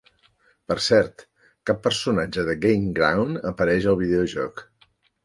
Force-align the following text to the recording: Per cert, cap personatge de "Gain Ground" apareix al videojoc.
Per 0.71 0.77
cert, 0.85 1.19
cap 1.69 1.83
personatge 1.87 2.45
de 2.47 2.55
"Gain 2.63 2.87
Ground" 3.01 3.39
apareix 3.51 3.87
al 3.93 3.99
videojoc. 4.01 4.65